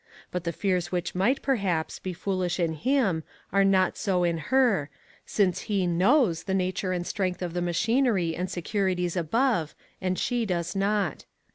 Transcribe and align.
But 0.31 0.45
the 0.45 0.51
fears 0.51 0.91
which 0.91 1.13
might, 1.13 1.43
perhaps, 1.43 1.99
be 1.99 2.11
foolish 2.11 2.59
in 2.59 2.73
him, 2.73 3.23
are 3.53 3.63
not 3.63 3.99
so 3.99 4.23
in 4.23 4.39
her, 4.49 4.89
since 5.27 5.59
he 5.69 5.85
knows 5.85 6.45
the 6.45 6.55
nature 6.55 6.91
and 6.91 7.05
the 7.05 7.09
strength 7.09 7.43
of 7.43 7.53
the 7.53 7.61
machinery 7.61 8.35
and 8.35 8.49
securities 8.49 9.15
above, 9.15 9.75
and 10.01 10.17
she 10.17 10.43
does 10.47 10.75
not. 10.75 11.25